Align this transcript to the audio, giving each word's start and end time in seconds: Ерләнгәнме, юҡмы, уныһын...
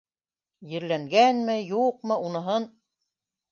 Ерләнгәнме, 0.71 1.59
юҡмы, 1.73 2.19
уныһын... 2.29 2.69